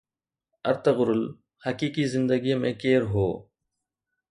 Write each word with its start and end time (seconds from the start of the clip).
Ertugrul 0.71 1.23
حقيقي 1.65 2.03
زندگي 2.13 2.53
۾ 2.65 2.71
ڪير 2.81 3.01
هو؟ 3.13 3.27